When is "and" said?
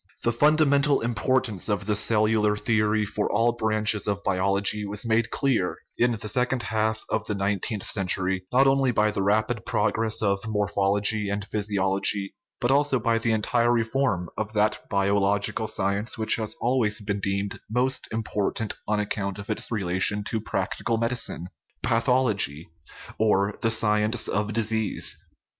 11.29-11.45